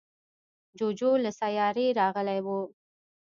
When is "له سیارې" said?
1.23-1.87